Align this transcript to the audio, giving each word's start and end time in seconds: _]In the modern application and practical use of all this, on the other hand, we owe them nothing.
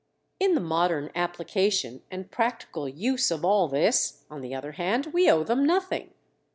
_]In 0.39 0.55
the 0.55 0.61
modern 0.61 1.11
application 1.13 2.01
and 2.09 2.31
practical 2.31 2.89
use 2.89 3.29
of 3.29 3.45
all 3.45 3.67
this, 3.67 4.23
on 4.31 4.41
the 4.41 4.55
other 4.55 4.71
hand, 4.71 5.05
we 5.13 5.29
owe 5.29 5.43
them 5.43 5.63
nothing. 5.63 6.11